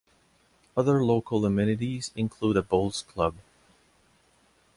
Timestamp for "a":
2.57-2.63